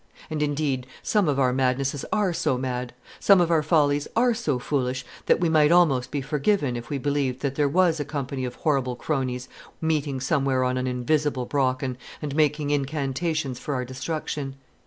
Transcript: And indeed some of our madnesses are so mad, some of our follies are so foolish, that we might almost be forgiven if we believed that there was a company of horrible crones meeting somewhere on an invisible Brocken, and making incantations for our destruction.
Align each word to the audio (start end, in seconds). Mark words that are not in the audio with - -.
And 0.31 0.41
indeed 0.41 0.87
some 1.03 1.27
of 1.29 1.37
our 1.39 1.53
madnesses 1.53 2.05
are 2.11 2.33
so 2.33 2.57
mad, 2.57 2.91
some 3.19 3.39
of 3.39 3.51
our 3.51 3.61
follies 3.61 4.07
are 4.15 4.33
so 4.33 4.57
foolish, 4.57 5.05
that 5.27 5.39
we 5.39 5.47
might 5.47 5.71
almost 5.71 6.09
be 6.09 6.21
forgiven 6.23 6.75
if 6.75 6.89
we 6.89 6.97
believed 6.97 7.41
that 7.41 7.53
there 7.53 7.69
was 7.69 7.99
a 7.99 8.03
company 8.03 8.43
of 8.43 8.55
horrible 8.55 8.95
crones 8.95 9.47
meeting 9.79 10.19
somewhere 10.19 10.63
on 10.63 10.75
an 10.77 10.87
invisible 10.87 11.45
Brocken, 11.45 11.97
and 12.19 12.35
making 12.35 12.71
incantations 12.71 13.59
for 13.59 13.75
our 13.75 13.85
destruction. 13.85 14.55